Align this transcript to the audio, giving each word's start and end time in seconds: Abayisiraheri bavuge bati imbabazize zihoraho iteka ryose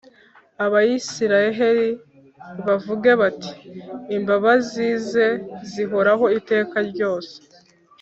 Abayisiraheri 0.65 1.87
bavuge 2.65 3.11
bati 3.21 3.51
imbabazize 4.15 5.25
zihoraho 5.71 6.25
iteka 6.39 6.77
ryose 6.89 7.33